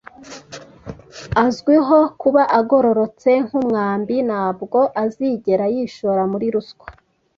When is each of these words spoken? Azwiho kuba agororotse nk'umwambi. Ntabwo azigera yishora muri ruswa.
Azwiho 1.45 1.99
kuba 2.21 2.43
agororotse 2.59 3.29
nk'umwambi. 3.45 4.15
Ntabwo 4.29 4.79
azigera 5.03 5.65
yishora 5.73 6.21
muri 6.31 6.47
ruswa. 6.55 6.87